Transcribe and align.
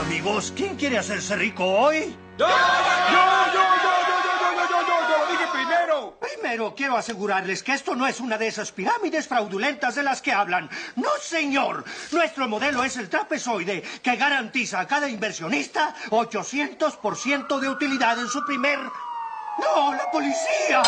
amigos, 0.00 0.52
¿quién 0.56 0.76
quiere 0.76 0.98
hacerse 0.98 1.36
rico 1.36 1.64
hoy? 1.64 2.16
¡Yo! 2.38 2.46
¡Yo, 2.46 2.48
yo, 2.48 3.52
yo, 3.52 3.62
yo, 3.82 3.90
yo, 4.08 4.30
yo, 4.30 4.54
yo, 4.54 4.68
yo, 4.68 4.80
yo! 4.88 5.08
¡Yo 5.08 5.18
lo 5.18 5.30
dije 5.30 5.44
primero! 5.52 6.18
Primero, 6.20 6.74
quiero 6.74 6.96
asegurarles 6.96 7.62
que 7.62 7.72
esto 7.72 7.94
no 7.94 8.06
es 8.06 8.20
una 8.20 8.38
de 8.38 8.46
esas 8.46 8.72
pirámides 8.72 9.28
fraudulentas 9.28 9.94
de 9.94 10.02
las 10.02 10.22
que 10.22 10.32
hablan. 10.32 10.70
No, 10.96 11.10
señor. 11.20 11.84
Nuestro 12.12 12.48
modelo 12.48 12.82
es 12.82 12.96
el 12.96 13.08
trapezoide, 13.08 13.82
que 14.02 14.16
garantiza 14.16 14.80
a 14.80 14.86
cada 14.86 15.08
inversionista 15.08 15.94
800% 16.10 17.60
de 17.60 17.68
utilidad 17.68 18.18
en 18.18 18.28
su 18.28 18.44
primer... 18.44 18.78
¡No, 18.78 19.92
la 19.92 20.10
policía! 20.10 20.82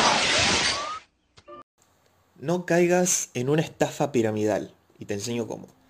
No 2.37 2.65
caigas 2.65 3.31
en 3.35 3.51
una 3.51 3.63
estafa 3.63 4.11
piramidal. 4.11 4.75
Y 4.99 5.05
te 5.05 5.15
enseño 5.15 5.47
cómo. 5.47 5.82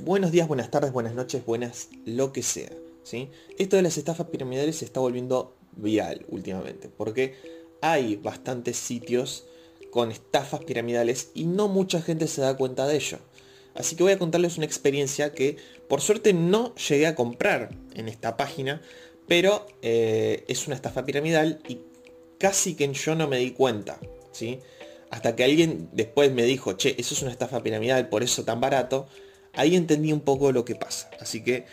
Buenos 0.00 0.32
días, 0.32 0.48
buenas 0.48 0.70
tardes, 0.70 0.92
buenas 0.92 1.14
noches, 1.14 1.44
buenas, 1.44 1.88
lo 2.04 2.32
que 2.32 2.42
sea. 2.42 2.70
¿sí? 3.04 3.30
Esto 3.58 3.76
de 3.76 3.82
las 3.82 3.98
estafas 3.98 4.26
piramidales 4.28 4.76
se 4.76 4.84
está 4.84 4.98
volviendo 4.98 5.54
viral 5.76 6.26
últimamente. 6.28 6.88
Porque 6.88 7.34
hay 7.80 8.16
bastantes 8.16 8.76
sitios 8.76 9.46
con 9.90 10.10
estafas 10.10 10.64
piramidales 10.64 11.30
y 11.34 11.44
no 11.44 11.68
mucha 11.68 12.02
gente 12.02 12.26
se 12.26 12.40
da 12.40 12.56
cuenta 12.56 12.86
de 12.88 12.96
ello. 12.96 13.18
Así 13.74 13.94
que 13.94 14.02
voy 14.02 14.12
a 14.12 14.18
contarles 14.18 14.56
una 14.56 14.66
experiencia 14.66 15.32
que 15.32 15.56
por 15.88 16.00
suerte 16.00 16.32
no 16.32 16.74
llegué 16.74 17.06
a 17.06 17.14
comprar 17.14 17.70
en 17.94 18.08
esta 18.08 18.36
página, 18.36 18.82
pero 19.28 19.66
eh, 19.82 20.44
es 20.48 20.66
una 20.66 20.74
estafa 20.74 21.04
piramidal 21.04 21.60
y 21.68 21.78
casi 22.38 22.74
que 22.74 22.92
yo 22.92 23.14
no 23.14 23.28
me 23.28 23.38
di 23.38 23.52
cuenta. 23.52 24.00
¿sí? 24.32 24.58
Hasta 25.10 25.36
que 25.36 25.44
alguien 25.44 25.90
después 25.92 26.32
me 26.32 26.42
dijo, 26.42 26.72
che, 26.72 26.96
eso 26.98 27.14
es 27.14 27.22
una 27.22 27.30
estafa 27.30 27.62
piramidal, 27.62 28.08
por 28.08 28.22
eso 28.22 28.44
tan 28.44 28.60
barato. 28.60 29.06
Ahí 29.54 29.76
entendí 29.76 30.12
un 30.12 30.20
poco 30.20 30.52
lo 30.52 30.64
que 30.64 30.74
pasa. 30.74 31.10
Así 31.20 31.42
que 31.42 31.66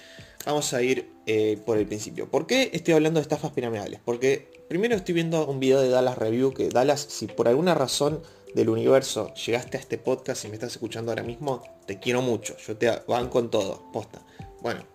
vamos 0.45 0.73
a 0.73 0.81
ir 0.81 1.09
eh, 1.25 1.57
por 1.65 1.77
el 1.77 1.85
principio. 1.85 2.29
¿Por 2.29 2.47
qué 2.47 2.71
estoy 2.73 2.93
hablando 2.93 3.19
de 3.19 3.23
estafas 3.23 3.51
piramidales? 3.51 3.99
Porque 4.03 4.63
primero 4.67 4.95
estoy 4.95 5.13
viendo 5.13 5.47
un 5.47 5.59
video 5.59 5.79
de 5.79 5.89
Dallas 5.89 6.17
Review 6.17 6.53
que 6.53 6.69
Dallas, 6.69 7.05
si 7.09 7.27
por 7.27 7.47
alguna 7.47 7.73
razón 7.73 8.21
del 8.53 8.69
universo 8.69 9.33
llegaste 9.35 9.77
a 9.77 9.79
este 9.79 9.97
podcast 9.97 10.43
y 10.43 10.47
me 10.47 10.55
estás 10.55 10.71
escuchando 10.71 11.11
ahora 11.11 11.23
mismo, 11.23 11.63
te 11.85 11.99
quiero 11.99 12.21
mucho. 12.21 12.57
Yo 12.65 12.77
te 12.77 12.91
van 13.07 13.29
con 13.29 13.49
todo, 13.51 13.91
posta. 13.93 14.25
Bueno, 14.61 14.85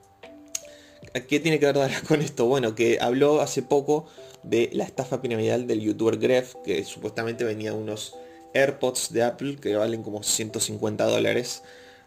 ¿qué 1.29 1.41
tiene 1.41 1.59
que 1.59 1.67
ver 1.67 1.77
Dallas 1.77 2.03
con 2.03 2.21
esto? 2.21 2.47
Bueno, 2.47 2.75
que 2.75 2.99
habló 3.01 3.41
hace 3.41 3.63
poco 3.63 4.07
de 4.43 4.71
la 4.73 4.85
estafa 4.85 5.23
piramidal 5.23 5.67
del 5.67 5.81
youtuber 5.81 6.19
Gref, 6.19 6.55
que 6.65 6.85
supuestamente 6.85 7.45
venía 7.45 7.73
unos 7.73 8.15
AirPods 8.55 9.13
de 9.13 9.23
Apple 9.23 9.57
que 9.57 9.75
valen 9.75 10.03
como 10.03 10.23
150 10.23 11.05
dólares 11.05 11.63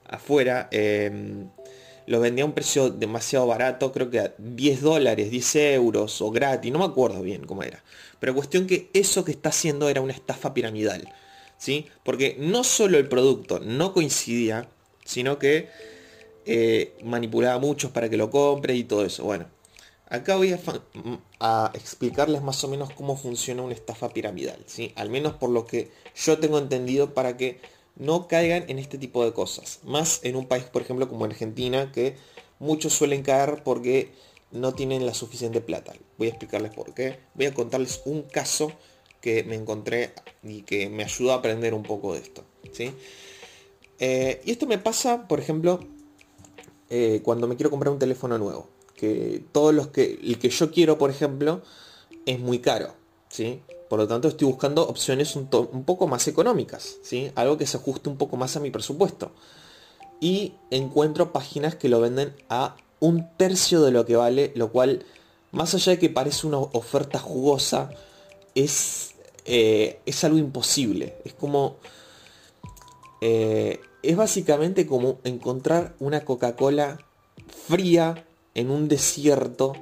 afuera. 0.09 0.67
Eh, 0.71 1.45
lo 2.07 2.21
vendía 2.21 2.45
a 2.45 2.47
un 2.47 2.53
precio 2.53 2.89
demasiado 2.89 3.47
barato, 3.47 3.91
creo 3.91 4.09
que 4.09 4.19
a 4.19 4.33
10 4.37 4.81
dólares, 4.81 5.29
10 5.29 5.55
euros 5.75 6.21
o 6.21 6.31
gratis, 6.31 6.71
no 6.71 6.79
me 6.79 6.85
acuerdo 6.85 7.21
bien 7.21 7.45
cómo 7.45 7.63
era. 7.63 7.83
Pero 8.19 8.33
cuestión 8.33 8.65
que 8.65 8.89
eso 8.93 9.25
que 9.25 9.31
está 9.31 9.49
haciendo 9.49 9.89
era 9.89 9.99
una 9.99 10.13
estafa 10.13 10.53
piramidal. 10.53 11.13
¿sí? 11.57 11.87
Porque 12.03 12.37
no 12.39 12.63
solo 12.63 12.97
el 12.97 13.09
producto 13.09 13.59
no 13.59 13.93
coincidía, 13.93 14.69
sino 15.03 15.37
que 15.37 15.69
eh, 16.45 16.97
manipulaba 17.03 17.55
a 17.55 17.59
muchos 17.59 17.91
para 17.91 18.09
que 18.09 18.17
lo 18.17 18.29
compre 18.29 18.73
y 18.75 18.85
todo 18.85 19.05
eso. 19.05 19.25
Bueno, 19.25 19.47
acá 20.09 20.37
voy 20.37 20.53
a, 20.53 20.59
a, 21.41 21.71
explicarles 21.73 22.41
más 22.41 22.63
o 22.63 22.69
menos 22.69 22.93
cómo 22.93 23.17
funciona 23.17 23.63
una 23.63 23.73
estafa 23.73 24.13
piramidal. 24.13 24.63
¿sí? 24.65 24.93
Al 24.95 25.09
menos 25.09 25.33
por 25.33 25.49
lo 25.49 25.65
que 25.65 25.91
yo 26.15 26.39
tengo 26.39 26.57
entendido 26.57 27.13
para 27.13 27.35
que 27.35 27.59
no 27.99 28.27
caigan 28.27 28.65
en 28.67 28.79
este 28.79 28.97
tipo 28.97 29.23
de 29.23 29.33
cosas. 29.33 29.79
Más 29.83 30.21
en 30.23 30.35
un 30.35 30.47
país, 30.47 30.65
por 30.65 30.81
ejemplo, 30.81 31.09
como 31.09 31.25
Argentina, 31.25 31.91
que 31.91 32.15
muchos 32.59 32.93
suelen 32.93 33.23
caer 33.23 33.63
porque 33.63 34.11
no 34.51 34.73
tienen 34.73 35.05
la 35.05 35.13
suficiente 35.13 35.61
plata. 35.61 35.93
Voy 36.17 36.27
a 36.27 36.31
explicarles 36.31 36.73
por 36.73 36.93
qué. 36.93 37.19
Voy 37.33 37.47
a 37.47 37.53
contarles 37.53 38.01
un 38.05 38.23
caso 38.23 38.71
que 39.21 39.43
me 39.43 39.55
encontré 39.55 40.13
y 40.43 40.61
que 40.61 40.89
me 40.89 41.03
ayudó 41.03 41.31
a 41.31 41.35
aprender 41.35 41.73
un 41.73 41.83
poco 41.83 42.13
de 42.13 42.19
esto. 42.19 42.43
¿sí? 42.71 42.91
Eh, 43.99 44.41
y 44.45 44.51
esto 44.51 44.67
me 44.67 44.77
pasa, 44.77 45.27
por 45.27 45.39
ejemplo, 45.39 45.79
eh, 46.89 47.21
cuando 47.23 47.47
me 47.47 47.55
quiero 47.55 47.69
comprar 47.69 47.91
un 47.91 47.99
teléfono 47.99 48.37
nuevo. 48.37 48.69
Que 48.95 49.43
todos 49.51 49.73
los 49.75 49.89
que. 49.89 50.19
El 50.23 50.39
que 50.39 50.49
yo 50.49 50.71
quiero, 50.71 50.97
por 50.97 51.09
ejemplo, 51.11 51.61
es 52.25 52.39
muy 52.39 52.59
caro. 52.59 52.95
¿sí? 53.29 53.61
Por 53.89 53.99
lo 53.99 54.07
tanto, 54.07 54.27
estoy 54.27 54.47
buscando 54.47 54.87
opciones 54.87 55.35
un, 55.35 55.47
poco 55.47 56.07
más 56.07 56.27
económicas, 56.27 56.97
¿sí? 57.03 57.31
Algo 57.35 57.57
que 57.57 57.67
se 57.67 57.77
ajuste 57.77 58.09
un 58.09 58.17
poco 58.17 58.35
más 58.37 58.55
a 58.57 58.59
mi 58.59 58.69
presupuesto. 58.69 59.31
Y 60.19 60.53
encuentro 60.71 61.31
páginas 61.31 61.75
que 61.75 61.89
lo 61.89 62.01
venden 62.01 62.35
a 62.49 62.75
un 62.99 63.29
tercio 63.37 63.81
de 63.81 63.91
lo 63.91 64.05
que 64.05 64.15
vale, 64.15 64.51
lo 64.55 64.71
cual, 64.71 65.05
más 65.51 65.73
allá 65.73 65.93
de 65.93 65.99
que 65.99 66.09
parece 66.09 66.47
una 66.47 66.57
oferta 66.57 67.19
jugosa, 67.19 67.91
es, 68.55 69.13
eh, 69.45 69.99
es 70.05 70.23
algo 70.23 70.37
imposible. 70.37 71.17
Es 71.23 71.33
como... 71.33 71.77
Eh, 73.21 73.79
es 74.03 74.15
básicamente 74.15 74.85
como 74.85 75.19
encontrar 75.23 75.95
una 75.99 76.23
Coca-Cola 76.23 76.99
fría 77.67 78.25
en 78.53 78.69
un 78.69 78.87
desierto, 78.87 79.73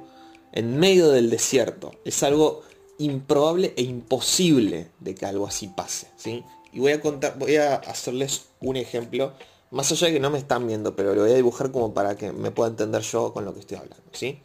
en 0.52 0.78
medio 0.78 1.10
del 1.10 1.30
desierto. 1.30 1.92
Es 2.04 2.22
algo 2.22 2.62
improbable 2.98 3.74
e 3.76 3.82
imposible 3.82 4.90
de 5.00 5.14
que 5.14 5.26
algo 5.26 5.46
así 5.46 5.68
pase, 5.68 6.08
¿sí? 6.16 6.44
Y 6.72 6.80
voy 6.80 6.92
a 6.92 7.00
contar, 7.00 7.38
voy 7.38 7.56
a 7.56 7.76
hacerles 7.76 8.46
un 8.60 8.76
ejemplo, 8.76 9.32
más 9.70 9.90
allá 9.92 10.08
de 10.08 10.14
que 10.14 10.20
no 10.20 10.30
me 10.30 10.38
están 10.38 10.66
viendo, 10.66 10.96
pero 10.96 11.14
lo 11.14 11.22
voy 11.22 11.32
a 11.32 11.34
dibujar 11.34 11.70
como 11.72 11.94
para 11.94 12.16
que 12.16 12.32
me 12.32 12.50
pueda 12.50 12.70
entender 12.70 13.02
yo 13.02 13.32
con 13.32 13.44
lo 13.44 13.54
que 13.54 13.60
estoy 13.60 13.78
hablando, 13.78 14.04
¿sí? 14.12 14.40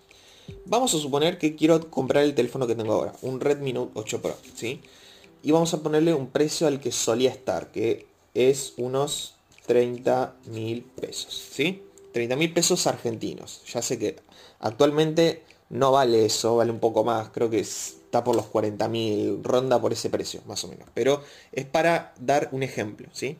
Vamos 0.65 0.93
a 0.93 0.99
suponer 0.99 1.37
que 1.37 1.55
quiero 1.55 1.89
comprar 1.89 2.23
el 2.23 2.35
teléfono 2.35 2.67
que 2.67 2.75
tengo 2.75 2.93
ahora, 2.93 3.13
un 3.21 3.39
Redmi 3.39 3.73
Note 3.73 3.91
8 3.95 4.21
Pro, 4.21 4.35
¿sí? 4.55 4.81
Y 5.43 5.51
vamos 5.51 5.73
a 5.73 5.81
ponerle 5.81 6.13
un 6.13 6.27
precio 6.27 6.67
al 6.67 6.79
que 6.79 6.91
solía 6.91 7.31
estar, 7.31 7.71
que 7.71 8.07
es 8.33 8.73
unos 8.77 9.35
30 9.65 10.35
mil 10.45 10.83
pesos, 10.83 11.33
¿sí? 11.51 11.83
30 12.13 12.35
mil 12.35 12.53
pesos 12.53 12.87
argentinos. 12.87 13.61
Ya 13.71 13.81
sé 13.81 13.97
que 13.97 14.17
actualmente 14.59 15.43
no 15.69 15.91
vale 15.91 16.25
eso, 16.25 16.57
vale 16.57 16.71
un 16.71 16.79
poco 16.79 17.03
más, 17.03 17.29
creo 17.29 17.49
que 17.49 17.59
está 18.11 18.25
por 18.25 18.35
los 18.35 18.47
40 18.47 18.89
mil, 18.89 19.41
ronda 19.41 19.79
por 19.79 19.93
ese 19.93 20.09
precio, 20.09 20.41
más 20.45 20.61
o 20.65 20.67
menos. 20.67 20.89
Pero 20.93 21.23
es 21.53 21.63
para 21.65 22.13
dar 22.19 22.49
un 22.51 22.61
ejemplo, 22.61 23.07
¿sí? 23.13 23.37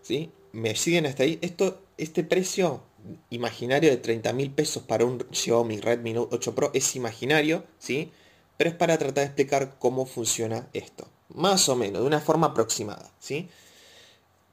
¿Sí? 0.00 0.30
¿Me 0.52 0.74
siguen 0.74 1.04
hasta 1.04 1.24
ahí? 1.24 1.38
Esto, 1.42 1.82
este 1.98 2.24
precio 2.24 2.80
imaginario 3.28 3.90
de 3.90 3.98
30 3.98 4.32
mil 4.32 4.50
pesos 4.52 4.82
para 4.84 5.04
un 5.04 5.22
Xiaomi 5.30 5.80
Redmi 5.80 6.14
Note 6.14 6.36
8 6.36 6.54
Pro 6.54 6.70
es 6.72 6.96
imaginario, 6.96 7.64
¿sí? 7.78 8.10
Pero 8.56 8.70
es 8.70 8.76
para 8.76 8.96
tratar 8.96 9.24
de 9.24 9.24
explicar 9.24 9.76
cómo 9.78 10.06
funciona 10.06 10.70
esto. 10.72 11.06
Más 11.28 11.68
o 11.68 11.76
menos, 11.76 12.00
de 12.00 12.08
una 12.08 12.20
forma 12.20 12.48
aproximada, 12.48 13.12
¿sí? 13.18 13.50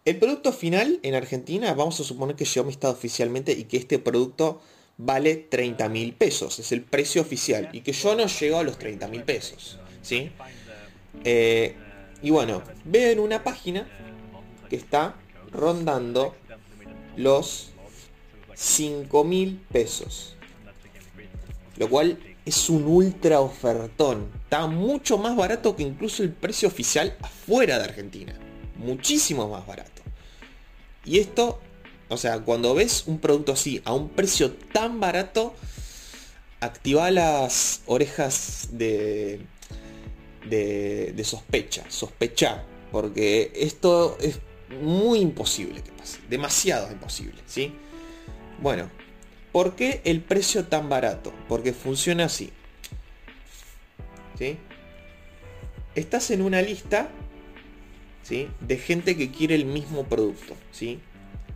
El 0.03 0.19
producto 0.19 0.51
final 0.51 0.99
en 1.03 1.15
Argentina, 1.15 1.73
vamos 1.73 2.01
a 2.01 2.03
suponer 2.03 2.35
que 2.35 2.43
Xiaomi 2.43 2.71
está 2.71 2.89
oficialmente 2.89 3.53
y 3.53 3.63
que 3.63 3.77
este 3.77 3.97
producto 3.97 4.59
vale 4.97 5.35
30 5.35 5.89
mil 5.89 6.13
pesos. 6.13 6.59
Es 6.59 6.71
el 6.71 6.81
precio 6.81 7.21
oficial. 7.21 7.69
Y 7.73 7.81
que 7.81 7.91
yo 7.91 8.15
no 8.15 8.27
llego 8.27 8.57
a 8.57 8.63
los 8.63 8.77
30 8.77 9.07
mil 9.07 9.23
pesos. 9.23 9.79
¿sí? 10.01 10.31
Eh, 11.23 11.75
y 12.21 12.29
bueno, 12.29 12.63
veo 12.85 13.11
en 13.11 13.19
una 13.19 13.43
página 13.43 13.87
que 14.69 14.75
está 14.75 15.15
rondando 15.51 16.35
los 17.17 17.71
5 18.53 19.23
mil 19.23 19.61
pesos. 19.71 20.35
Lo 21.77 21.89
cual 21.89 22.17
es 22.45 22.69
un 22.69 22.85
ultra 22.85 23.41
ofertón. 23.41 24.29
Está 24.43 24.67
mucho 24.67 25.17
más 25.17 25.35
barato 25.35 25.75
que 25.75 25.83
incluso 25.83 26.23
el 26.23 26.31
precio 26.31 26.67
oficial 26.67 27.17
afuera 27.21 27.77
de 27.77 27.85
Argentina. 27.85 28.37
Muchísimo 28.75 29.49
más 29.49 29.65
barato. 29.65 30.01
Y 31.03 31.19
esto 31.19 31.59
o 32.09 32.17
sea, 32.17 32.39
cuando 32.39 32.75
ves 32.75 33.03
un 33.07 33.19
producto 33.19 33.53
así 33.53 33.81
a 33.85 33.93
un 33.93 34.09
precio 34.09 34.53
tan 34.53 34.99
barato, 34.99 35.55
activa 36.59 37.09
las 37.11 37.81
orejas 37.85 38.69
de, 38.71 39.41
de, 40.47 41.23
sospecha, 41.23 41.83
sospecha, 41.89 42.63
porque 42.91 43.51
esto 43.55 44.17
es 44.19 44.39
muy 44.81 45.19
imposible 45.19 45.81
que 45.81 45.91
pase, 45.91 46.19
demasiado 46.29 46.91
imposible, 46.91 47.41
¿sí? 47.45 47.73
Bueno, 48.61 48.89
¿por 49.51 49.75
qué 49.75 50.01
el 50.05 50.21
precio 50.21 50.65
tan 50.65 50.89
barato? 50.89 51.33
Porque 51.47 51.73
funciona 51.73 52.25
así, 52.25 52.51
¿sí? 54.37 54.57
Estás 55.95 56.29
en 56.31 56.41
una 56.41 56.61
lista, 56.61 57.09
¿sí? 58.21 58.47
De 58.61 58.77
gente 58.77 59.17
que 59.17 59.31
quiere 59.31 59.55
el 59.55 59.65
mismo 59.65 60.03
producto, 60.03 60.55
¿sí? 60.71 60.99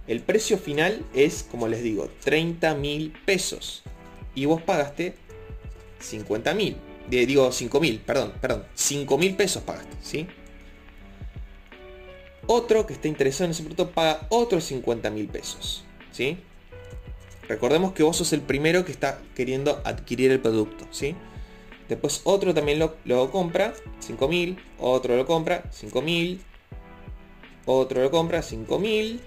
El 0.10 0.22
precio 0.22 0.58
final 0.58 1.06
es, 1.14 1.44
como 1.44 1.68
les 1.68 1.84
digo, 1.84 2.10
30 2.24 2.74
mil 2.74 3.14
pesos. 3.28 3.84
Y 4.34 4.46
vos 4.46 4.60
pagaste 4.60 5.14
50 6.00 6.56
mil. 6.56 6.78
Digo 7.08 7.52
5 7.52 7.80
mil, 7.80 8.00
perdón, 8.00 8.34
perdón. 8.42 8.66
5 8.74 9.18
mil 9.20 9.36
pesos 9.36 9.62
pagaste, 9.62 9.96
¿sí? 10.02 10.28
Otro 12.48 12.88
que 12.88 12.94
está 12.94 13.08
interesado 13.08 13.46
en 13.46 13.52
ese 13.52 13.62
producto 13.62 13.92
paga 13.92 14.26
otros 14.30 14.64
50 14.64 15.12
mil 15.12 15.28
pesos, 15.28 15.84
¿sí? 16.12 16.40
Recordemos 17.48 17.94
que 17.94 18.02
vos 18.02 18.18
sos 18.18 18.34
el 18.34 18.42
primero 18.42 18.86
que 18.86 18.92
está 18.92 19.22
queriendo 19.36 19.80
adquirir 19.86 20.32
el 20.32 20.40
producto, 20.40 20.88
¿sí? 20.90 21.16
Después 21.88 22.22
otro 22.24 22.56
también 22.56 22.80
lo, 22.80 22.96
lo 23.06 23.30
compra, 23.30 23.76
5.000, 24.02 24.58
otro 24.80 25.16
lo 25.16 25.28
compra, 25.28 25.70
5.000, 25.72 26.40
otro 27.68 28.02
lo 28.02 28.10
compra, 28.10 28.42
5.000 28.42 29.20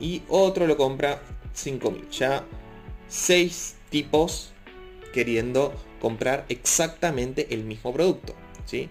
y 0.00 0.22
otro 0.28 0.66
lo 0.66 0.76
compra, 0.76 1.20
5.000. 1.54 2.08
Ya 2.10 2.44
6 3.08 3.76
tipos 3.90 4.52
queriendo 5.12 5.74
comprar 6.00 6.44
exactamente 6.48 7.54
el 7.54 7.64
mismo 7.64 7.92
producto, 7.92 8.34
¿sí? 8.66 8.88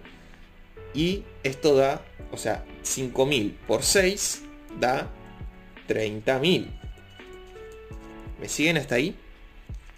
Y 0.94 1.24
esto 1.42 1.74
da, 1.74 2.02
o 2.32 2.36
sea, 2.36 2.64
5.000 2.82 3.56
por 3.66 3.82
6 3.82 4.42
da 4.80 5.08
30.000. 5.88 6.68
¿Me 8.40 8.48
siguen 8.48 8.76
hasta 8.76 8.96
ahí? 8.96 9.16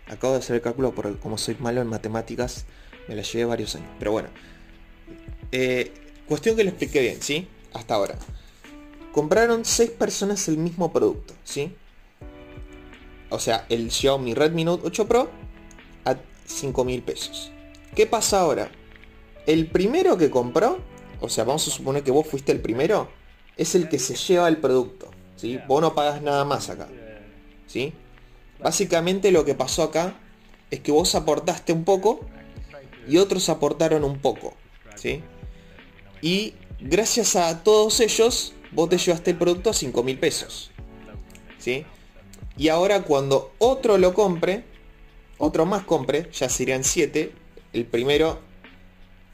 Acabo 0.08 0.32
de 0.34 0.40
hacer 0.40 0.56
el 0.56 0.62
cálculo 0.62 0.94
porque 0.94 1.18
como 1.18 1.38
soy 1.38 1.56
malo 1.60 1.80
en 1.80 1.86
matemáticas, 1.86 2.66
me 3.08 3.14
la 3.14 3.22
llevé 3.22 3.44
varios 3.44 3.74
años. 3.76 3.90
Pero 3.98 4.12
bueno. 4.12 4.28
Eh, 5.52 5.92
cuestión 6.26 6.56
que 6.56 6.64
lo 6.64 6.70
expliqué 6.70 7.00
bien, 7.00 7.22
¿sí? 7.22 7.48
Hasta 7.72 7.94
ahora. 7.94 8.16
Compraron 9.12 9.64
6 9.64 9.90
personas 9.90 10.46
el 10.48 10.56
mismo 10.56 10.92
producto, 10.92 11.34
¿sí? 11.44 11.74
O 13.30 13.38
sea, 13.38 13.66
el 13.68 13.90
Xiaomi 13.90 14.34
Redmi 14.34 14.64
Note 14.64 14.86
8 14.86 15.08
Pro 15.08 15.30
a 16.04 16.16
5 16.46 16.84
mil 16.84 17.02
pesos. 17.02 17.50
¿Qué 17.94 18.06
pasa 18.06 18.40
ahora? 18.40 18.70
El 19.46 19.66
primero 19.68 20.16
que 20.16 20.30
compró, 20.30 20.78
o 21.20 21.28
sea, 21.28 21.44
vamos 21.44 21.66
a 21.66 21.70
suponer 21.70 22.02
que 22.02 22.10
vos 22.10 22.26
fuiste 22.26 22.52
el 22.52 22.60
primero, 22.60 23.08
es 23.56 23.74
el 23.74 23.88
que 23.88 23.98
se 23.98 24.14
lleva 24.14 24.48
el 24.48 24.58
producto. 24.58 25.10
¿sí? 25.36 25.58
Vos 25.66 25.80
no 25.80 25.94
pagas 25.94 26.22
nada 26.22 26.44
más 26.44 26.70
acá. 26.70 26.88
¿sí? 27.66 27.92
Básicamente 28.60 29.32
lo 29.32 29.44
que 29.44 29.54
pasó 29.54 29.82
acá 29.82 30.14
es 30.70 30.80
que 30.80 30.92
vos 30.92 31.14
aportaste 31.14 31.72
un 31.72 31.84
poco 31.84 32.20
y 33.08 33.16
otros 33.16 33.48
aportaron 33.48 34.04
un 34.04 34.18
poco. 34.18 34.54
¿sí? 34.94 35.22
Y 36.22 36.54
gracias 36.80 37.36
a 37.36 37.62
todos 37.62 38.00
ellos, 38.00 38.54
vos 38.72 38.88
te 38.88 38.99
llevaste 38.99 39.32
el 39.32 39.37
producto 39.37 39.70
a 39.70 39.72
5 39.72 40.02
mil 40.02 40.19
pesos. 40.19 40.70
¿sí? 41.58 41.84
Y 42.56 42.69
ahora 42.69 43.02
cuando 43.02 43.52
otro 43.58 43.99
lo 43.99 44.14
compre, 44.14 44.64
otro 45.38 45.67
más 45.67 45.84
compre, 45.84 46.28
ya 46.32 46.49
serían 46.49 46.84
7. 46.84 47.32
El 47.72 47.87
primero, 47.87 48.40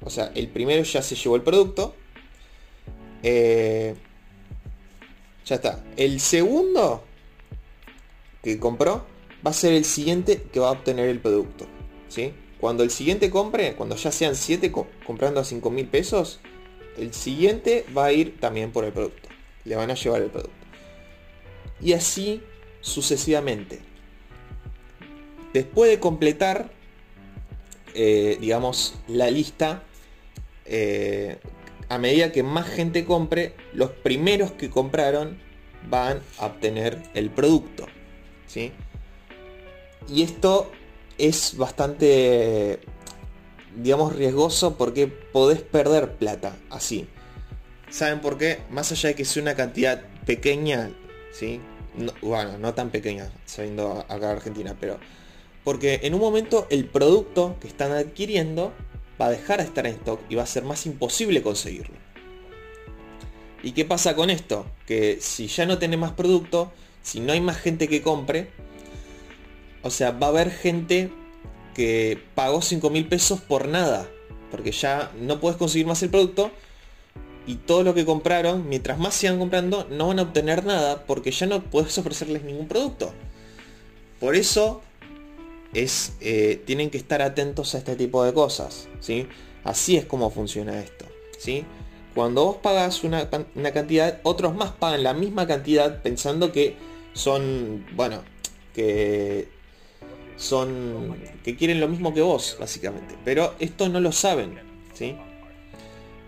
o 0.03 0.11
sea, 0.11 0.31
el 0.35 0.49
primero 0.49 0.83
ya 0.83 1.03
se 1.03 1.15
llevó 1.15 1.37
el 1.37 1.43
producto. 1.43 1.95
Eh, 3.23 3.95
ya 5.45 5.57
está. 5.57 5.85
El 5.97 6.21
segundo 6.21 7.05
que 8.43 8.59
compró 8.59 9.07
va 9.45 9.51
a 9.51 9.55
ser 9.55 9.73
el 9.73 9.85
siguiente 9.85 10.43
que 10.53 10.61
va 10.61 10.69
a 10.69 10.73
obtener 10.73 11.09
el 11.09 11.21
producto. 11.21 11.67
¿sí? 12.09 12.33
Cuando 12.61 12.83
el 12.83 12.91
siguiente 12.91 13.31
compre, 13.31 13.75
cuando 13.75 13.97
ya 13.97 14.13
sean 14.13 14.37
7 14.37 14.73
comprando 15.07 15.41
a 15.41 15.45
5 15.45 15.71
mil 15.71 15.87
pesos, 15.87 16.41
el 16.97 17.13
siguiente 17.13 17.85
va 17.97 18.07
a 18.07 18.13
ir 18.13 18.39
también 18.41 18.73
por 18.73 18.85
el 18.85 18.93
producto. 18.93 19.26
Le 19.67 19.77
van 19.77 19.91
a 19.91 19.95
llevar 19.95 20.23
el 20.23 20.31
producto. 20.31 20.55
Y 21.81 21.93
así 21.93 22.43
sucesivamente. 22.81 23.81
Después 25.53 25.91
de 25.91 26.01
completar, 26.01 26.71
eh, 27.95 28.39
digamos, 28.41 28.95
la 29.09 29.31
lista, 29.31 29.83
eh, 30.65 31.39
a 31.89 31.99
medida 31.99 32.33
que 32.33 32.43
más 32.43 32.67
gente 32.69 33.05
compre, 33.05 33.55
los 33.73 33.91
primeros 33.91 34.53
que 34.53 34.71
compraron 34.71 35.39
van 35.89 36.21
a 36.39 36.47
obtener 36.47 37.03
el 37.15 37.31
producto. 37.31 37.87
¿sí? 38.47 38.73
Y 40.09 40.23
esto 40.23 40.71
es 41.19 41.57
bastante, 41.57 42.81
digamos, 43.77 44.15
riesgoso 44.15 44.77
porque 44.77 45.07
podés 45.07 45.63
perder 45.63 46.15
plata 46.15 46.57
así. 46.71 47.09
¿Saben 47.97 48.21
por 48.21 48.37
qué? 48.37 48.59
Más 48.69 48.93
allá 48.93 49.09
de 49.09 49.15
que 49.15 49.25
sea 49.25 49.43
una 49.43 49.55
cantidad 49.55 50.03
pequeña, 50.27 50.91
¿sí? 51.33 51.63
bueno, 52.21 52.59
no 52.59 52.75
tan 52.75 52.91
pequeña, 52.91 53.33
sabiendo 53.47 54.05
acá 54.11 54.33
Argentina, 54.33 54.77
pero... 54.79 55.01
Porque 55.65 56.01
en 56.03 56.13
un 56.13 56.21
momento 56.21 56.67
el 56.69 56.85
producto 56.85 57.57
que 57.59 57.69
están 57.69 57.93
adquiriendo 57.93 58.75
va 59.19 59.29
a 59.29 59.31
dejar 59.31 59.61
de 59.61 59.65
estar 59.65 59.87
en 59.87 59.95
stock 59.95 60.21
y 60.29 60.35
va 60.35 60.43
a 60.43 60.47
ser 60.47 60.65
más 60.65 60.85
imposible 60.85 61.41
conseguirlo. 61.41 61.97
¿Y 63.63 63.73
qué 63.73 63.87
pasa 63.87 64.15
con 64.15 64.29
esto? 64.29 64.67
Que 64.87 65.17
si 65.23 65.47
ya 65.47 65.65
no 65.65 65.79
tiene 65.79 65.97
más 65.97 66.13
producto, 66.13 66.73
si 67.01 67.21
no 67.21 67.33
hay 67.33 67.41
más 67.41 67.57
gente 67.57 67.89
que 67.89 68.03
compre, 68.03 68.51
o 69.83 69.89
sea, 69.89 70.11
va 70.11 70.27
a 70.27 70.31
haber 70.31 70.51
gente 70.51 71.11
que 71.75 72.23
pagó 72.35 72.61
5 72.61 72.91
mil 72.91 73.09
pesos 73.09 73.41
por 73.41 73.69
nada. 73.69 74.07
Porque 74.51 74.71
ya 74.71 75.11
no 75.19 75.41
puedes 75.41 75.57
conseguir 75.57 75.87
más 75.87 76.03
el 76.03 76.11
producto. 76.11 76.53
Y 77.47 77.57
todo 77.57 77.85
lo 77.85 77.95
que 77.95 78.05
compraron, 78.05 78.69
mientras 78.69 78.99
más 78.99 79.15
sigan 79.15 79.39
comprando, 79.39 79.87
no 79.91 80.09
van 80.09 80.19
a 80.19 80.23
obtener 80.23 80.65
nada 80.65 81.05
porque 81.07 81.31
ya 81.31 81.47
no 81.47 81.63
puedes 81.63 81.97
ofrecerles 81.99 82.43
ningún 82.43 82.69
producto. 82.69 83.13
Por 84.21 84.35
eso 84.35 84.83
es, 85.73 86.15
eh, 86.21 86.63
tienen 86.65 86.91
que 86.91 86.99
estar 86.99 87.23
atentos 87.23 87.75
a 87.75 87.79
este 87.79 87.97
tipo 87.97 88.25
de 88.25 88.33
cosas. 88.33 88.89
¿sí? 89.01 89.29
Así 89.65 89.97
es 89.97 90.05
como 90.05 90.31
funciona 90.31 90.81
esto. 90.81 91.07
¿sí? 91.39 91.65
Cuando 92.15 92.45
vos 92.45 92.57
pagas 92.57 93.05
una, 93.05 93.29
una, 93.55 93.73
cantidad, 93.73 94.21
otros 94.23 94.55
más 94.55 94.73
pagan 94.73 95.03
la 95.03 95.13
misma 95.13 95.47
cantidad 95.47 96.03
pensando 96.03 96.51
que 96.51 96.77
son, 97.13 97.87
bueno, 97.95 98.23
que 98.75 99.49
son, 100.37 101.17
que 101.45 101.57
quieren 101.57 101.81
lo 101.81 101.89
mismo 101.89 102.15
que 102.15 102.23
vos, 102.23 102.57
básicamente. 102.59 103.17
Pero 103.25 103.55
esto 103.59 103.89
no 103.89 104.01
lo 104.01 104.13
saben. 104.13 104.59
¿sí? 104.95 105.17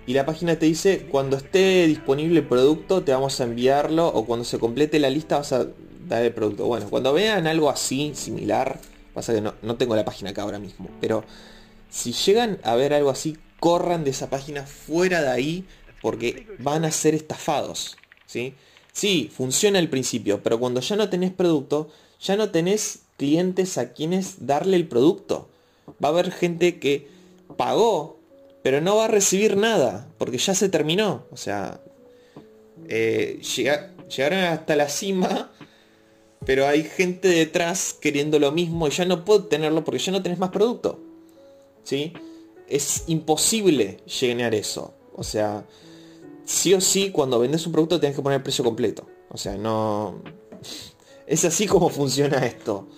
Y 0.09 0.15
la 0.15 0.27
página 0.27 0.59
te 0.59 0.67
dice, 0.67 1.07
cuando 1.11 1.37
esté 1.37 1.87
disponible 1.87 2.41
el 2.41 2.49
producto, 2.49 3.05
te 3.05 3.13
vamos 3.13 3.41
a 3.41 3.45
enviarlo, 3.45 4.09
o 4.09 4.25
cuando 4.25 4.45
se 4.45 4.59
complete 4.59 4.99
la 4.99 5.11
lista 5.11 5.37
vas 5.37 5.53
a 5.53 5.69
dar 6.09 6.25
el 6.25 6.33
producto. 6.33 6.67
Bueno, 6.67 6.89
cuando 6.91 7.13
vean 7.13 7.47
algo 7.47 7.71
así, 7.71 8.13
similar, 8.15 8.81
Pasa 9.19 9.35
que 9.35 9.41
no, 9.41 9.77
tengo 9.77 9.97
la 9.97 10.05
página 10.05 10.31
acá 10.31 10.43
ahora 10.43 10.61
mismo. 10.61 10.89
Pero 11.01 11.25
si 11.91 12.13
llegan 12.13 12.61
a 12.63 12.77
ver 12.77 12.95
algo 12.95 13.11
así, 13.11 13.37
corran 13.59 14.05
de 14.05 14.11
esa 14.11 14.31
página 14.31 14.65
fuera 14.65 15.23
de 15.23 15.29
ahí 15.29 15.65
porque 16.01 16.47
van 16.61 16.85
a 16.85 16.93
ser 16.93 17.17
estafados. 17.17 17.97
¿sí? 18.27 18.55
sí, 18.93 19.29
funciona 19.35 19.81
al 19.81 19.89
principio, 19.89 20.41
pero 20.45 20.61
cuando 20.61 20.81
ya 20.81 20.95
no 20.95 21.09
tenés 21.09 21.33
producto, 21.33 21.91
ya 22.21 22.37
no 22.37 22.51
tenés 22.51 23.01
clientes 23.17 23.77
a 23.77 23.93
quienes 23.93 24.47
darle 24.47 24.77
el 24.77 24.87
producto. 24.87 25.49
Va 26.03 26.11
a 26.11 26.13
haber 26.13 26.31
gente 26.31 26.79
que 26.79 27.09
pagó, 27.57 28.18
pero 28.69 28.83
no 28.83 28.97
va 28.97 29.07
a 29.07 29.09
recibir 29.09 29.57
nada, 29.57 30.07
porque 30.19 30.37
ya 30.37 30.55
se 30.55 30.69
terminó. 30.69 31.25
O 31.31 31.39
sea, 31.39 31.81
eh, 32.87 33.41
llegaron 34.11 34.41
hasta 34.41 34.77
la 34.77 34.91
cima 34.91 35.51
pero 36.45 36.67
hay 36.67 36.85
gente 36.85 37.29
detrás 37.29 37.95
queriendo 37.99 38.39
lo 38.39 38.53
mismo 38.53 38.87
y 38.87 38.91
ya 38.91 39.07
no 39.07 39.25
puedo 39.25 39.45
tenerlo 39.45 39.85
porque 39.85 39.99
ya 39.99 40.13
no 40.13 40.23
tenés 40.23 40.39
más 40.39 40.51
producto. 40.51 41.01
¿Sí? 41.83 42.13
Es 42.69 43.05
imposible 43.07 43.99
llenar 44.21 44.55
eso. 44.55 44.95
O 45.15 45.25
sea, 45.25 45.67
sí 46.45 46.75
o 46.75 46.81
sí, 46.81 47.11
cuando 47.11 47.39
vendes 47.39 47.67
un 47.67 47.73
producto 47.73 47.99
tenés 47.99 48.17
que 48.17 48.23
poner 48.23 48.39
el 48.39 48.43
precio 48.43 48.65
completo. 48.65 49.07
O 49.31 49.39
sea, 49.39 49.57
no... 49.57 50.23
Es 51.27 51.45
así 51.45 51.67
como 51.67 51.89
funciona 51.91 52.45
esto. 52.47 52.89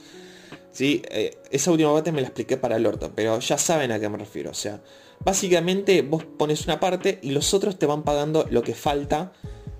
¿Sí? 0.72 1.02
Eh, 1.10 1.38
esa 1.50 1.72
última 1.72 1.92
parte 1.92 2.12
me 2.12 2.20
la 2.20 2.28
expliqué 2.28 2.56
para 2.56 2.76
el 2.76 2.86
orto, 2.86 3.12
pero 3.14 3.38
ya 3.40 3.56
saben 3.56 3.92
a 3.92 4.00
qué 4.00 4.08
me 4.08 4.18
refiero. 4.18 4.50
O 4.50 4.54
sea, 4.54 4.82
básicamente 5.24 6.02
vos 6.02 6.24
pones 6.24 6.64
una 6.64 6.80
parte 6.80 7.18
y 7.22 7.30
los 7.30 7.54
otros 7.54 7.78
te 7.78 7.86
van 7.86 8.02
pagando 8.02 8.46
lo 8.50 8.62
que 8.62 8.74
falta. 8.74 9.32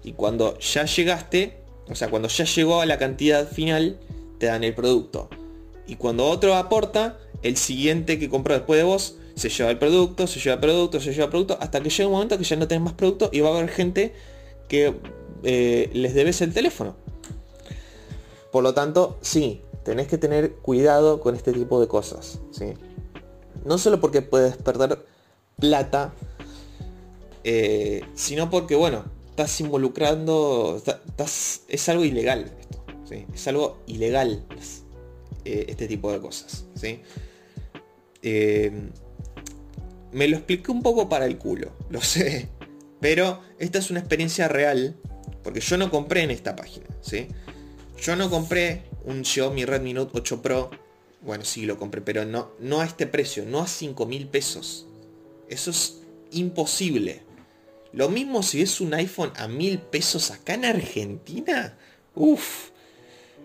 Y 0.03 0.13
cuando 0.13 0.59
ya 0.59 0.85
llegaste, 0.85 1.61
o 1.89 1.95
sea, 1.95 2.09
cuando 2.09 2.29
ya 2.29 2.45
llegó 2.45 2.81
a 2.81 2.87
la 2.87 2.99
cantidad 2.99 3.49
final, 3.49 3.99
te 4.39 4.47
dan 4.47 4.65
el 4.65 4.75
producto. 4.75 5.29
Y 5.87 5.97
cuando 5.97 6.27
otro 6.27 6.55
aporta, 6.55 7.19
el 7.43 7.57
siguiente 7.57 8.19
que 8.19 8.29
compró 8.29 8.55
después 8.55 8.79
de 8.79 8.85
vos, 8.85 9.17
se 9.35 9.49
lleva 9.49 9.71
el 9.71 9.79
producto, 9.79 10.27
se 10.27 10.39
lleva 10.39 10.55
el 10.55 10.61
producto, 10.61 11.01
se 11.01 11.13
lleva 11.13 11.25
el 11.25 11.31
producto, 11.31 11.59
hasta 11.61 11.81
que 11.81 11.91
llega 11.91 12.07
un 12.07 12.13
momento 12.13 12.39
que 12.39 12.45
ya 12.45 12.57
no 12.57 12.69
tenés 12.69 12.85
más 12.85 12.93
producto 12.95 13.31
y 13.33 13.41
va 13.41 13.51
a 13.51 13.57
haber 13.57 13.71
gente 13.71 14.15
que 14.69 14.95
eh, 15.43 15.91
les 15.93 16.15
debes 16.15 16.41
el 16.43 16.53
teléfono. 16.53 16.97
Por 18.53 18.63
lo 18.63 18.75
tanto, 18.75 19.19
sí, 19.21 19.63
tenés 19.85 20.09
que 20.09 20.19
tener 20.19 20.53
cuidado 20.55 21.21
con 21.21 21.35
este 21.35 21.53
tipo 21.53 21.81
de 21.81 21.89
cosas. 21.89 22.41
¿sí? 22.51 22.75
No 23.65 23.79
solo 23.79 24.01
porque 24.01 24.23
puedes 24.23 24.57
perder 24.57 25.05
plata, 25.61 26.13
eh, 27.45 28.05
sino 28.15 28.51
porque, 28.51 28.75
bueno, 28.75 29.05
estás 29.31 29.61
involucrando, 29.61 30.83
es 31.69 31.89
algo 31.89 32.05
ilegal 32.05 32.53
esto, 32.61 32.85
es 33.33 33.49
algo 33.49 33.79
ilegal 33.87 34.45
eh, 35.45 35.67
este 35.69 35.87
tipo 35.87 36.13
de 36.13 36.21
cosas. 36.21 36.67
¿sí? 36.75 37.01
Eh, 38.23 38.91
me 40.13 40.29
lo 40.29 40.37
expliqué 40.37 40.71
un 40.71 40.83
poco 40.83 41.09
para 41.09 41.27
el 41.27 41.39
culo, 41.39 41.73
lo 41.91 42.03
sé, 42.03 42.49
pero 43.01 43.41
esta 43.59 43.79
es 43.79 43.91
una 43.91 44.01
experiencia 44.01 44.49
real, 44.49 44.97
porque 45.43 45.61
yo 45.61 45.77
no 45.77 45.91
compré 45.91 46.23
en 46.23 46.31
esta 46.31 46.57
página, 46.57 46.87
¿sí? 47.01 47.29
Yo 48.03 48.17
no 48.17 48.31
compré 48.31 48.83
un 49.05 49.25
Xiaomi 49.25 49.65
Redmi 49.65 49.95
Note 49.95 50.13
8 50.19 50.43
Pro, 50.43 50.71
bueno, 51.23 51.45
sí 51.45 51.67
lo 51.67 51.79
compré, 51.79 52.01
pero 52.01 52.25
no, 52.25 52.51
no 52.59 52.81
a 52.81 52.87
este 52.87 53.07
precio, 53.07 53.45
no 53.47 53.61
a 53.61 53.67
5 53.67 54.07
mil 54.07 54.27
pesos. 54.29 54.87
Eso 55.51 55.71
es 55.73 56.01
imposible. 56.31 57.23
Lo 57.93 58.09
mismo 58.09 58.43
si 58.45 58.63
es 58.63 58.81
un 58.81 58.95
iPhone 58.95 59.33
a 59.37 59.49
mil 59.49 59.81
pesos 59.81 60.31
acá 60.31 60.55
en 60.55 60.65
Argentina. 60.65 61.77
Uf. 62.15 62.71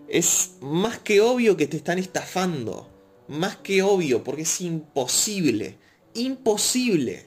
Es 0.08 0.52
más 0.60 1.00
que 1.00 1.20
obvio 1.20 1.56
que 1.56 1.66
te 1.66 1.76
están 1.76 1.98
estafando. 1.98 2.88
Más 3.26 3.56
que 3.56 3.82
obvio, 3.82 4.22
porque 4.22 4.42
es 4.42 4.60
imposible. 4.60 5.78
Imposible. 6.14 7.26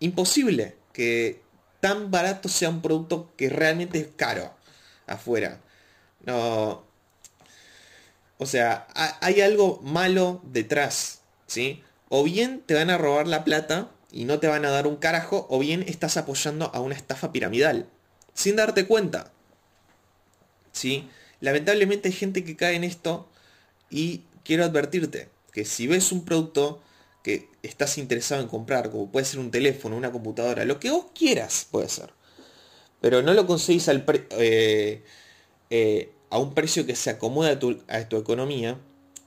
Imposible 0.00 0.76
que 0.94 1.42
tan 1.80 2.10
barato 2.10 2.48
sea 2.48 2.70
un 2.70 2.80
producto 2.80 3.34
que 3.36 3.50
realmente 3.50 3.98
es 3.98 4.08
caro 4.16 4.54
afuera. 5.06 5.60
No. 6.24 6.82
O 8.38 8.46
sea, 8.46 8.88
hay 9.20 9.42
algo 9.42 9.80
malo 9.82 10.40
detrás, 10.44 11.20
¿sí? 11.46 11.83
O 12.16 12.22
bien 12.22 12.62
te 12.64 12.74
van 12.74 12.90
a 12.90 12.96
robar 12.96 13.26
la 13.26 13.42
plata 13.42 13.90
y 14.12 14.24
no 14.24 14.38
te 14.38 14.46
van 14.46 14.64
a 14.64 14.70
dar 14.70 14.86
un 14.86 14.94
carajo, 14.94 15.48
o 15.50 15.58
bien 15.58 15.82
estás 15.88 16.16
apoyando 16.16 16.70
a 16.72 16.78
una 16.78 16.94
estafa 16.94 17.32
piramidal, 17.32 17.88
sin 18.34 18.54
darte 18.54 18.86
cuenta. 18.86 19.32
¿Sí? 20.70 21.08
Lamentablemente 21.40 22.06
hay 22.06 22.14
gente 22.14 22.44
que 22.44 22.54
cae 22.54 22.76
en 22.76 22.84
esto 22.84 23.28
y 23.90 24.22
quiero 24.44 24.62
advertirte 24.62 25.28
que 25.50 25.64
si 25.64 25.88
ves 25.88 26.12
un 26.12 26.24
producto 26.24 26.80
que 27.24 27.48
estás 27.64 27.98
interesado 27.98 28.40
en 28.42 28.46
comprar, 28.46 28.92
como 28.92 29.10
puede 29.10 29.26
ser 29.26 29.40
un 29.40 29.50
teléfono, 29.50 29.96
una 29.96 30.12
computadora, 30.12 30.64
lo 30.64 30.78
que 30.78 30.92
vos 30.92 31.06
quieras 31.16 31.66
puede 31.68 31.88
ser, 31.88 32.10
pero 33.00 33.22
no 33.22 33.34
lo 33.34 33.44
conseguís 33.44 33.88
al 33.88 34.04
eh, 34.38 35.02
eh, 35.70 36.12
a 36.30 36.38
un 36.38 36.54
precio 36.54 36.86
que 36.86 36.94
se 36.94 37.10
acomode 37.10 37.50
a 37.50 37.58
tu, 37.58 37.82
a 37.88 38.08
tu, 38.08 38.18
economía, 38.18 38.78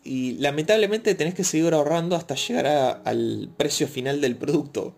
y 0.08 0.38
lamentablemente 0.38 1.16
tenés 1.16 1.34
que 1.34 1.44
seguir 1.44 1.74
ahorrando 1.74 2.16
hasta 2.16 2.36
llegar 2.36 3.02
al 3.04 3.50
precio 3.58 3.88
final 3.88 4.22
del 4.22 4.38
producto, 4.38 4.98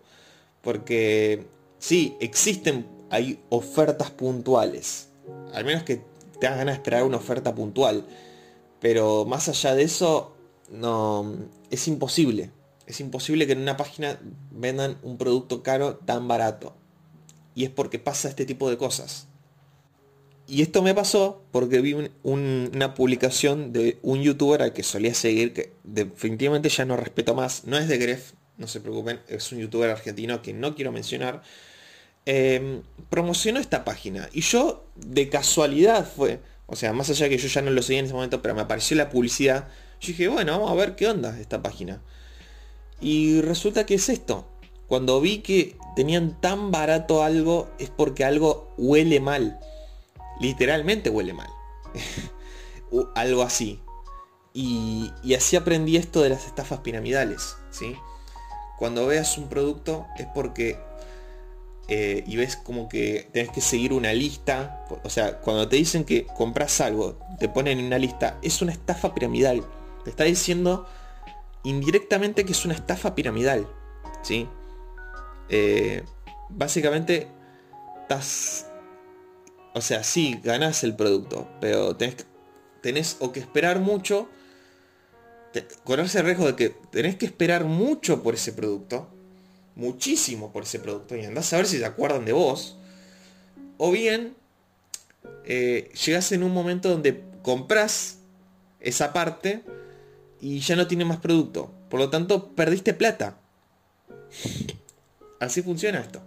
porque 0.62 1.46
sí, 1.78 2.16
existen, 2.20 2.86
hay 3.10 3.40
ofertas 3.48 4.10
puntuales, 4.10 5.08
al 5.52 5.64
menos 5.64 5.82
que 5.82 6.02
te 6.38 6.46
hagan 6.46 6.60
ganas 6.60 6.74
de 6.74 6.78
esperar 6.78 7.04
una 7.04 7.16
oferta 7.16 7.54
puntual, 7.54 8.06
pero 8.80 9.24
más 9.26 9.48
allá 9.48 9.74
de 9.74 9.82
eso, 9.82 10.34
no, 10.70 11.34
es 11.70 11.88
imposible. 11.88 12.50
Es 12.86 13.00
imposible 13.00 13.46
que 13.46 13.52
en 13.52 13.60
una 13.60 13.76
página 13.76 14.18
vendan 14.50 14.98
un 15.02 15.16
producto 15.16 15.62
caro 15.62 15.96
tan 15.96 16.26
barato. 16.26 16.74
Y 17.54 17.64
es 17.64 17.70
porque 17.70 17.98
pasa 17.98 18.28
este 18.28 18.46
tipo 18.46 18.68
de 18.68 18.78
cosas. 18.78 19.28
Y 20.50 20.62
esto 20.62 20.82
me 20.82 20.96
pasó 20.96 21.44
porque 21.52 21.80
vi 21.80 22.10
una 22.24 22.94
publicación 22.94 23.72
de 23.72 24.00
un 24.02 24.20
youtuber 24.20 24.62
al 24.62 24.72
que 24.72 24.82
solía 24.82 25.14
seguir, 25.14 25.52
que 25.52 25.74
definitivamente 25.84 26.68
ya 26.68 26.84
no 26.84 26.96
respeto 26.96 27.36
más. 27.36 27.66
No 27.66 27.78
es 27.78 27.86
de 27.86 27.98
Gref, 27.98 28.32
no 28.58 28.66
se 28.66 28.80
preocupen, 28.80 29.20
es 29.28 29.52
un 29.52 29.60
youtuber 29.60 29.88
argentino 29.90 30.42
que 30.42 30.52
no 30.52 30.74
quiero 30.74 30.90
mencionar. 30.90 31.42
Em, 32.26 32.82
promocionó 33.10 33.60
esta 33.60 33.84
página. 33.84 34.28
Y 34.32 34.40
yo, 34.40 34.86
de 34.96 35.28
casualidad 35.28 36.04
fue, 36.04 36.40
o 36.66 36.74
sea, 36.74 36.92
más 36.92 37.08
allá 37.10 37.28
que 37.28 37.38
yo 37.38 37.46
ya 37.46 37.62
no 37.62 37.70
lo 37.70 37.80
seguía 37.80 38.00
en 38.00 38.06
ese 38.06 38.14
momento, 38.14 38.42
pero 38.42 38.56
me 38.56 38.62
apareció 38.62 38.96
la 38.96 39.08
publicidad. 39.08 39.68
Yo 40.00 40.08
dije, 40.08 40.26
bueno, 40.26 40.50
vamos 40.50 40.72
a 40.72 40.74
ver 40.74 40.96
qué 40.96 41.06
onda 41.06 41.38
esta 41.38 41.62
página. 41.62 42.02
Y 43.00 43.40
resulta 43.40 43.86
que 43.86 43.94
es 43.94 44.08
esto. 44.08 44.48
Cuando 44.88 45.20
vi 45.20 45.38
que 45.38 45.76
tenían 45.94 46.40
tan 46.40 46.72
barato 46.72 47.22
algo 47.22 47.70
es 47.78 47.88
porque 47.88 48.24
algo 48.24 48.74
huele 48.76 49.20
mal. 49.20 49.60
Literalmente 50.40 51.10
huele 51.10 51.32
mal. 51.32 51.50
algo 53.14 53.42
así. 53.42 53.80
Y, 54.52 55.12
así 55.36 55.56
aprendí 55.56 55.96
esto 55.96 56.22
de 56.22 56.30
las 56.30 56.46
estafas 56.46 56.80
piramidales. 56.80 57.56
¿sí? 57.70 57.96
Cuando 58.78 59.06
veas 59.06 59.38
un 59.38 59.48
producto 59.48 60.06
es 60.18 60.26
porque... 60.34 60.78
Eh, 61.88 62.22
y 62.24 62.36
ves 62.36 62.54
como 62.54 62.88
que 62.88 63.28
tenés 63.32 63.50
que 63.50 63.60
seguir 63.60 63.92
una 63.92 64.12
lista. 64.12 64.86
O 65.02 65.10
sea, 65.10 65.40
cuando 65.40 65.68
te 65.68 65.76
dicen 65.76 66.04
que 66.04 66.24
compras 66.24 66.80
algo, 66.80 67.18
te 67.40 67.48
ponen 67.48 67.80
en 67.80 67.86
una 67.86 67.98
lista, 67.98 68.38
es 68.42 68.62
una 68.62 68.70
estafa 68.70 69.12
piramidal. 69.12 69.64
Te 70.04 70.10
está 70.10 70.22
diciendo 70.22 70.86
indirectamente 71.64 72.44
que 72.44 72.52
es 72.52 72.64
una 72.64 72.74
estafa 72.74 73.16
piramidal. 73.16 73.66
¿sí? 74.22 74.48
Eh, 75.48 76.04
básicamente, 76.48 77.28
estás... 78.02 78.69
O 79.72 79.80
sea, 79.80 80.02
sí, 80.02 80.40
ganás 80.42 80.82
el 80.82 80.96
producto, 80.96 81.48
pero 81.60 81.96
tenés, 81.96 83.16
o 83.20 83.32
que 83.32 83.40
esperar 83.40 83.78
mucho, 83.78 84.28
con 85.84 86.00
ese 86.00 86.22
riesgo 86.22 86.46
de 86.46 86.56
que 86.56 86.70
tenés 86.90 87.16
que 87.16 87.26
esperar 87.26 87.64
mucho 87.64 88.22
por 88.22 88.34
ese 88.34 88.52
producto, 88.52 89.08
muchísimo 89.76 90.52
por 90.52 90.64
ese 90.64 90.80
producto, 90.80 91.16
y 91.16 91.24
andás 91.24 91.52
a 91.52 91.58
ver 91.58 91.66
si 91.66 91.78
se 91.78 91.84
acuerdan 91.84 92.24
de 92.24 92.32
vos, 92.32 92.76
o 93.78 93.92
bien 93.92 94.34
eh, 95.44 95.90
llegás 96.04 96.32
en 96.32 96.42
un 96.42 96.52
momento 96.52 96.88
donde 96.88 97.22
compras 97.42 98.18
esa 98.80 99.12
parte 99.12 99.62
y 100.40 100.60
ya 100.60 100.76
no 100.76 100.86
tiene 100.86 101.04
más 101.04 101.18
producto. 101.18 101.72
Por 101.88 102.00
lo 102.00 102.10
tanto, 102.10 102.54
perdiste 102.54 102.94
plata. 102.94 103.38
Así 105.40 105.62
funciona 105.62 106.00
esto. 106.00 106.22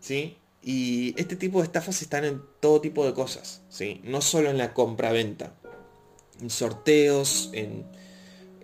¿Sí? 0.00 0.36
Y 0.62 1.18
este 1.20 1.36
tipo 1.36 1.58
de 1.58 1.66
estafas 1.66 2.00
están 2.02 2.24
en 2.24 2.42
todo 2.60 2.80
tipo 2.80 3.04
de 3.04 3.14
cosas. 3.14 3.62
¿sí? 3.68 4.00
No 4.04 4.20
solo 4.20 4.50
en 4.50 4.58
la 4.58 4.72
compra-venta. 4.72 5.54
En 6.40 6.50
sorteos, 6.50 7.50
en 7.52 7.84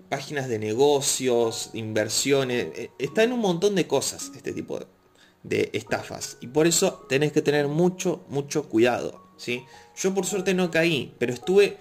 páginas 0.08 0.48
de 0.48 0.58
negocios, 0.58 1.70
inversiones. 1.74 2.66
Eh, 2.76 2.90
está 2.98 3.24
en 3.24 3.32
un 3.32 3.40
montón 3.40 3.74
de 3.74 3.86
cosas 3.86 4.30
este 4.34 4.52
tipo 4.52 4.80
de, 5.42 5.70
estafas. 5.72 6.36
Y 6.40 6.48
por 6.48 6.66
eso 6.66 7.04
tenés 7.08 7.32
que 7.32 7.42
tener 7.42 7.68
mucho, 7.68 8.24
mucho 8.28 8.68
cuidado. 8.68 9.22
¿sí? 9.36 9.64
Yo 9.96 10.14
por 10.14 10.26
suerte 10.26 10.54
no 10.54 10.70
caí, 10.70 11.14
pero 11.18 11.32
estuve 11.32 11.78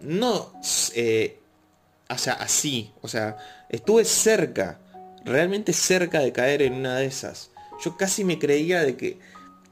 no 0.00 0.52
eh, 0.94 1.42
o 2.12 2.18
sea, 2.18 2.34
así, 2.34 2.92
o 3.00 3.08
sea, 3.08 3.36
estuve 3.68 4.04
cerca, 4.04 4.78
realmente 5.24 5.72
cerca 5.72 6.20
de 6.20 6.32
caer 6.32 6.62
en 6.62 6.74
una 6.74 6.98
de 6.98 7.06
esas. 7.06 7.50
Yo 7.82 7.96
casi 7.96 8.24
me 8.24 8.38
creía 8.38 8.82
de 8.82 8.96
que 8.96 9.18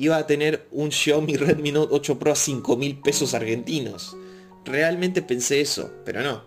iba 0.01 0.17
a 0.17 0.27
tener 0.27 0.67
un 0.71 0.91
Xiaomi 0.91 1.37
Redmi 1.37 1.73
Note 1.73 1.95
8 1.95 2.19
Pro 2.19 2.33
a 2.33 2.37
5 2.37 2.77
mil 2.77 3.01
pesos 3.01 3.35
argentinos. 3.35 4.17
Realmente 4.65 5.21
pensé 5.21 5.61
eso, 5.61 5.93
pero 6.05 6.23
no. 6.23 6.45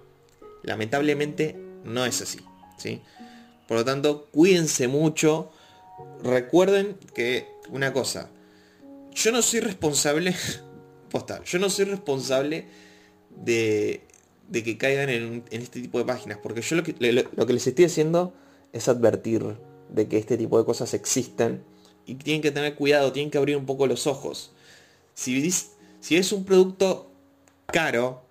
Lamentablemente 0.63 1.55
no 1.83 2.05
es 2.05 2.21
así. 2.21 2.39
¿sí? 2.77 3.01
Por 3.67 3.77
lo 3.77 3.85
tanto, 3.85 4.27
cuídense 4.31 4.87
mucho. 4.87 5.51
Recuerden 6.23 6.97
que 7.13 7.47
una 7.69 7.93
cosa, 7.93 8.29
yo 9.13 9.31
no 9.31 9.41
soy 9.43 9.59
responsable, 9.59 10.35
posta, 11.11 11.43
yo 11.43 11.59
no 11.59 11.69
soy 11.69 11.85
responsable 11.85 12.65
de 13.35 14.01
que 14.51 14.77
caigan 14.77 15.09
en, 15.09 15.43
este 15.51 15.79
tipo 15.79 15.99
de 15.99 16.05
páginas. 16.05 16.39
Porque 16.41 16.61
yo 16.61 16.75
lo 16.75 16.83
que, 16.83 16.95
lo, 16.99 17.45
que 17.45 17.53
les 17.53 17.67
estoy 17.67 17.85
haciendo 17.85 18.33
es 18.71 18.87
advertir 18.87 19.43
de 19.89 20.07
que 20.07 20.17
este 20.17 20.37
tipo 20.37 20.57
de 20.57 20.65
cosas 20.65 20.95
existen 20.95 21.63
y 22.05 22.15
tienen 22.15 22.41
que 22.41 22.51
tener 22.51 22.75
cuidado, 22.75 23.11
tienen 23.11 23.31
que 23.31 23.37
abrir 23.37 23.57
un 23.57 23.65
poco 23.65 23.87
los 23.87 24.07
ojos. 24.07 24.51
Si, 25.13 25.51
si 25.99 26.17
es 26.17 26.31
un 26.31 26.45
producto 26.45 27.11
caro, 27.67 28.23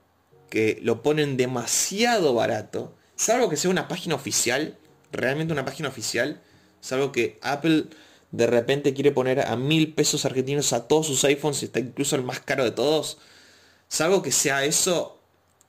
que 0.50 0.78
lo 0.82 1.02
ponen 1.02 1.38
demasiado 1.38 2.34
barato, 2.34 2.94
salvo 3.16 3.48
que 3.48 3.56
sea 3.56 3.70
una 3.70 3.88
página 3.88 4.14
oficial, 4.14 4.76
realmente 5.10 5.54
una 5.54 5.64
página 5.64 5.88
oficial, 5.88 6.42
salvo 6.80 7.10
que 7.10 7.38
Apple 7.40 7.86
de 8.32 8.46
repente 8.46 8.92
quiere 8.92 9.12
poner 9.12 9.40
a 9.40 9.56
mil 9.56 9.94
pesos 9.94 10.26
argentinos 10.26 10.74
a 10.74 10.88
todos 10.88 11.06
sus 11.06 11.24
iPhones 11.24 11.62
y 11.62 11.66
está 11.66 11.78
incluso 11.80 12.16
el 12.16 12.22
más 12.22 12.40
caro 12.40 12.64
de 12.64 12.70
todos, 12.70 13.16
salvo 13.88 14.20
que 14.20 14.30
sea 14.30 14.64
eso, 14.66 15.20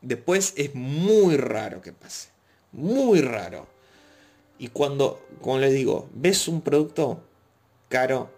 después 0.01 0.53
es 0.57 0.75
muy 0.75 1.37
raro 1.37 1.81
que 1.81 1.93
pase. 1.93 2.27
Muy 2.73 3.21
raro. 3.21 3.67
Y 4.59 4.67
cuando, 4.67 5.25
como 5.41 5.59
les 5.59 5.73
digo, 5.73 6.09
ves 6.13 6.47
un 6.49 6.61
producto 6.61 7.23
caro 7.93 8.31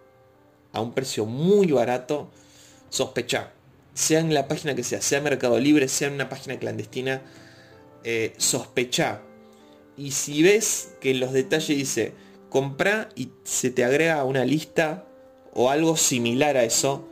a 0.74 0.82
un 0.82 0.92
precio 0.92 1.24
muy 1.24 1.72
barato, 1.72 2.28
sospecha. 2.90 3.54
Sea 3.94 4.20
en 4.20 4.34
la 4.34 4.48
página 4.48 4.74
que 4.74 4.84
sea, 4.84 5.00
sea 5.00 5.22
Mercado 5.22 5.58
Libre, 5.58 5.88
sea 5.88 6.08
en 6.08 6.14
una 6.14 6.28
página 6.28 6.58
clandestina, 6.58 7.22
eh, 8.04 8.34
sospecha. 8.36 9.22
Y 9.96 10.10
si 10.10 10.42
ves 10.42 10.90
que 11.00 11.12
en 11.12 11.20
los 11.20 11.32
detalles 11.32 11.68
dice, 11.68 12.12
compra 12.50 13.08
y 13.16 13.30
se 13.44 13.70
te 13.70 13.82
agrega 13.82 14.22
una 14.24 14.44
lista 14.44 15.06
o 15.54 15.70
algo 15.70 15.96
similar 15.96 16.58
a 16.58 16.64
eso, 16.64 17.08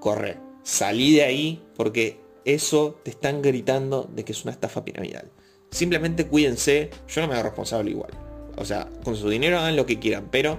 corre. 0.00 0.38
Salí 0.62 1.14
de 1.14 1.24
ahí 1.24 1.62
porque 1.76 2.20
eso 2.46 2.98
te 3.04 3.10
están 3.10 3.42
gritando 3.42 4.08
de 4.14 4.24
que 4.24 4.32
es 4.32 4.44
una 4.44 4.52
estafa 4.52 4.82
piramidal. 4.82 5.30
Simplemente 5.70 6.26
cuídense, 6.26 6.88
yo 7.06 7.20
no 7.20 7.28
me 7.28 7.34
hago 7.34 7.42
responsable 7.42 7.90
igual. 7.90 8.12
O 8.56 8.64
sea, 8.64 8.88
con 9.04 9.14
su 9.14 9.28
dinero 9.28 9.58
hagan 9.58 9.76
lo 9.76 9.84
que 9.84 9.98
quieran, 9.98 10.28
pero 10.30 10.58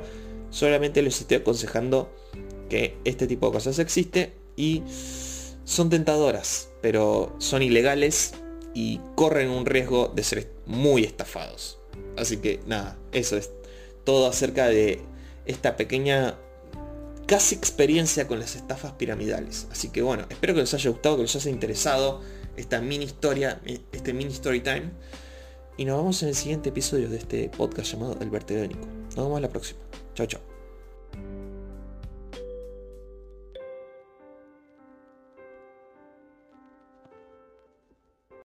solamente 0.54 1.02
les 1.02 1.20
estoy 1.20 1.38
aconsejando 1.38 2.14
que 2.70 2.96
este 3.04 3.28
tipo 3.28 3.48
de 3.48 3.54
cosas 3.54 3.80
existe 3.80 4.34
y 4.56 4.84
son 5.66 5.90
tentadoras. 5.90 6.70
pero 6.82 7.34
son 7.40 7.62
ilegales 7.62 8.34
y 8.74 9.00
corren 9.16 9.50
un 9.50 9.66
riesgo 9.66 10.12
de 10.14 10.24
ser 10.24 10.52
muy 10.66 11.04
estafados. 11.04 11.80
Así 12.18 12.38
que 12.38 12.60
nada, 12.68 12.98
eso 13.14 13.38
es 13.38 13.52
todo 14.04 14.28
acerca 14.28 14.68
de 14.68 15.02
esta 15.46 15.78
pequeña 15.78 16.38
casi 17.26 17.56
experiencia 17.56 18.28
con 18.28 18.40
las 18.40 18.56
estafas 18.56 18.92
piramidales. 18.94 19.68
Así 19.72 19.90
que 19.90 20.02
bueno, 20.02 20.26
espero 20.30 20.54
que 20.54 20.60
les 20.60 20.74
haya 20.74 20.90
gustado, 20.90 21.16
que 21.16 21.24
les 21.24 21.36
haya 21.36 21.50
interesado 21.50 22.22
esta 22.58 22.82
mini 22.82 23.06
historia, 23.06 23.62
este 23.92 24.14
mini 24.14 24.34
story 24.34 24.60
time. 24.60 24.92
Y 25.78 25.86
nos 25.86 25.98
vemos 25.98 26.22
en 26.22 26.30
el 26.30 26.36
siguiente 26.36 26.70
episodio 26.70 27.10
de 27.10 27.18
este 27.18 27.50
podcast 27.50 27.94
llamado 27.94 28.18
El 28.20 28.30
Vertedónico. 28.30 28.86
Nos 29.16 29.26
vemos 29.26 29.42
la 29.42 29.50
próxima. 29.50 29.80
Chao, 30.16 30.28
chao. 30.28 30.53